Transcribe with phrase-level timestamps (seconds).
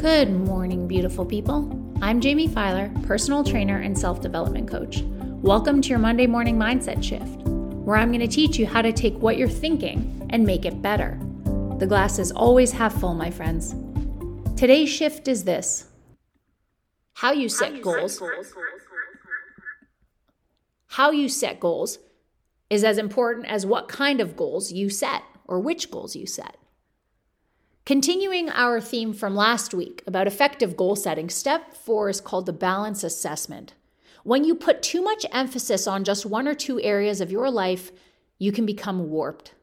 [0.00, 1.68] Good morning, beautiful people.
[2.00, 5.02] I'm Jamie Filer, personal trainer and self development coach.
[5.42, 8.94] Welcome to your Monday morning mindset shift, where I'm going to teach you how to
[8.94, 11.18] take what you're thinking and make it better.
[11.78, 13.74] The glass is always half full, my friends.
[14.58, 15.90] Today's shift is this
[17.12, 18.14] how you set, how you goals.
[18.14, 18.54] set goals.
[20.86, 21.98] How you set goals
[22.70, 26.56] is as important as what kind of goals you set or which goals you set.
[27.86, 32.52] Continuing our theme from last week about effective goal setting, step four is called the
[32.52, 33.74] balance assessment.
[34.22, 37.90] When you put too much emphasis on just one or two areas of your life,
[38.38, 39.54] you can become warped.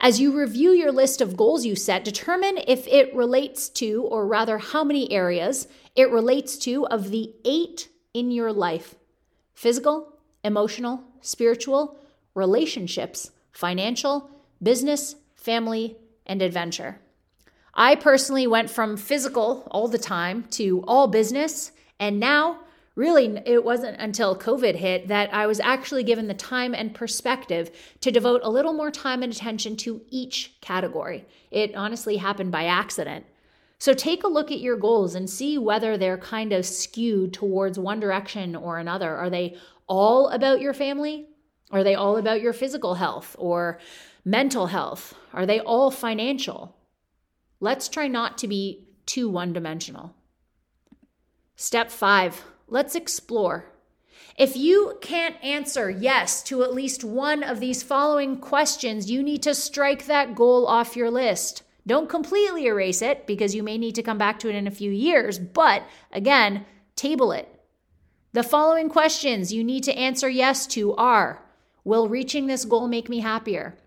[0.00, 4.26] As you review your list of goals you set, determine if it relates to, or
[4.26, 8.94] rather, how many areas it relates to of the eight in your life
[9.54, 11.98] physical, emotional, spiritual,
[12.34, 14.30] relationships, financial,
[14.62, 17.00] business, family, and adventure.
[17.80, 21.70] I personally went from physical all the time to all business.
[22.00, 22.58] And now,
[22.96, 27.70] really, it wasn't until COVID hit that I was actually given the time and perspective
[28.00, 31.24] to devote a little more time and attention to each category.
[31.52, 33.26] It honestly happened by accident.
[33.78, 37.78] So take a look at your goals and see whether they're kind of skewed towards
[37.78, 39.14] one direction or another.
[39.14, 41.28] Are they all about your family?
[41.70, 43.78] Are they all about your physical health or
[44.24, 45.14] mental health?
[45.32, 46.74] Are they all financial?
[47.60, 50.14] Let's try not to be too one dimensional.
[51.56, 53.72] Step five, let's explore.
[54.36, 59.42] If you can't answer yes to at least one of these following questions, you need
[59.42, 61.64] to strike that goal off your list.
[61.86, 64.70] Don't completely erase it because you may need to come back to it in a
[64.70, 67.48] few years, but again, table it.
[68.34, 71.42] The following questions you need to answer yes to are
[71.82, 73.78] Will reaching this goal make me happier?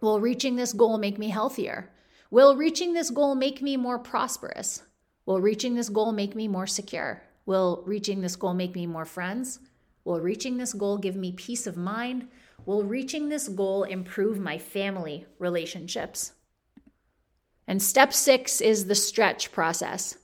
[0.00, 1.90] Will reaching this goal make me healthier?
[2.34, 4.82] Will reaching this goal make me more prosperous?
[5.24, 7.22] Will reaching this goal make me more secure?
[7.46, 9.60] Will reaching this goal make me more friends?
[10.04, 12.26] Will reaching this goal give me peace of mind?
[12.66, 16.32] Will reaching this goal improve my family relationships?
[17.68, 20.18] And step six is the stretch process.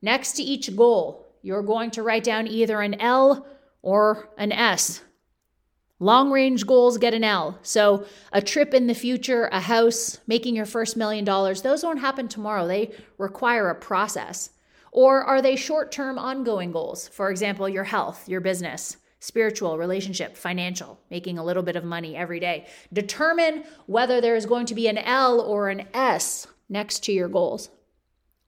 [0.00, 3.46] Next to each goal, you're going to write down either an L
[3.82, 5.02] or an S
[5.98, 7.58] Long range goals get an L.
[7.62, 12.00] So, a trip in the future, a house, making your first million dollars, those won't
[12.00, 12.66] happen tomorrow.
[12.66, 14.50] They require a process.
[14.92, 17.08] Or are they short term, ongoing goals?
[17.08, 22.14] For example, your health, your business, spiritual, relationship, financial, making a little bit of money
[22.14, 22.66] every day.
[22.92, 27.28] Determine whether there is going to be an L or an S next to your
[27.28, 27.70] goals.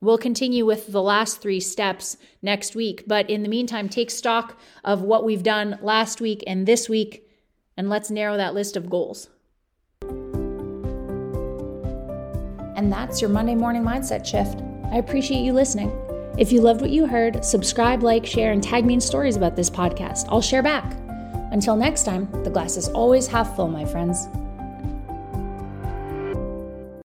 [0.03, 4.61] We'll continue with the last three steps next week, but in the meantime, take stock
[4.85, 7.28] of what we've done last week and this week
[7.79, 9.31] and let's narrow that list of goals.
[12.77, 14.61] And that's your Monday morning mindset shift.
[14.93, 15.91] I appreciate you listening.
[16.37, 19.57] If you loved what you heard, subscribe, like, share, and tag me in stories about
[19.57, 20.27] this podcast.
[20.29, 20.93] I'll share back.
[21.53, 24.29] Until next time, the glass is always half full, my friends.